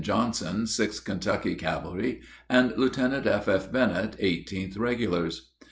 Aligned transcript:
Johnson, 0.03 0.63
6th 0.63 1.05
Kentucky 1.05 1.53
Cavalry; 1.53 2.21
and 2.49 2.75
Lieutenant 2.75 3.27
F.F. 3.27 3.71
Bennett, 3.71 4.17
18th 4.17 4.79
Regulars. 4.79 5.51